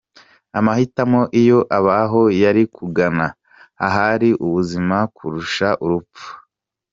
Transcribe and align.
Amahitamo 0.57 1.21
iyo 1.41 1.59
abaho 1.77 2.21
yari 2.43 2.63
kugana 2.75 3.25
ahari 3.87 4.29
ubuzima 4.45 4.97
kurusha 5.15 5.69
urupfu. 5.85 6.27